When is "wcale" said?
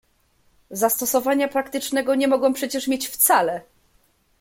3.07-3.61